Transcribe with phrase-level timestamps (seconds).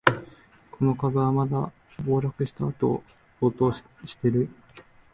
[0.71, 3.03] この株、また暴落したあと
[3.39, 3.83] 暴騰し
[4.19, 4.49] てる